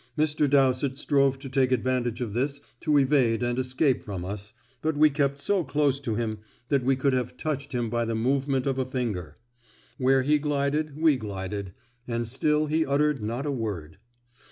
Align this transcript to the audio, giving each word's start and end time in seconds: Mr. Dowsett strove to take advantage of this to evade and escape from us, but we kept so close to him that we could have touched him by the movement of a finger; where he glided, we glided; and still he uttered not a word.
Mr. 0.17 0.49
Dowsett 0.49 0.97
strove 0.97 1.37
to 1.37 1.47
take 1.47 1.71
advantage 1.71 2.21
of 2.21 2.33
this 2.33 2.59
to 2.79 2.97
evade 2.97 3.43
and 3.43 3.59
escape 3.59 4.01
from 4.01 4.25
us, 4.25 4.51
but 4.81 4.97
we 4.97 5.11
kept 5.11 5.37
so 5.37 5.63
close 5.63 5.99
to 5.99 6.15
him 6.15 6.39
that 6.69 6.83
we 6.83 6.95
could 6.95 7.13
have 7.13 7.37
touched 7.37 7.71
him 7.75 7.87
by 7.87 8.03
the 8.03 8.15
movement 8.15 8.65
of 8.65 8.79
a 8.79 8.85
finger; 8.89 9.37
where 9.99 10.23
he 10.23 10.39
glided, 10.39 10.99
we 10.99 11.17
glided; 11.17 11.73
and 12.07 12.27
still 12.27 12.65
he 12.65 12.83
uttered 12.83 13.21
not 13.21 13.45
a 13.45 13.51
word. 13.51 13.99